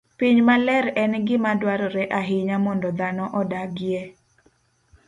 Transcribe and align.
Piny 0.17 0.37
maler 0.47 0.85
en 1.03 1.11
gima 1.27 1.51
dwarore 1.61 2.03
ahinya 2.19 2.57
mondo 2.65 2.87
dhano 2.99 3.25
odagie. 3.39 4.01